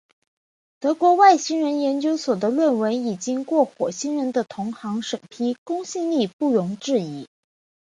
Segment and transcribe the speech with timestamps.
[0.79, 7.27] 德国外星人研究所的论文已经过火星人的同行审批，公信力不容置疑。